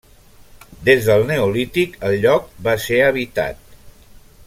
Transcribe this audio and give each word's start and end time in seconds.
Des 0.87 1.09
del 1.09 1.25
neolític, 1.33 1.95
el 2.09 2.17
lloc 2.25 2.49
va 2.69 2.77
ser 2.89 3.01
habitat. 3.13 3.65